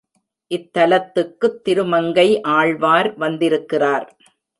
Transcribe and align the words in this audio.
இத்தலத்துக்குத் 0.51 1.59
திருமங்கை 1.61 2.41
ஆழ்வார் 2.41 3.17
வந்திருக்கிறார். 3.17 4.07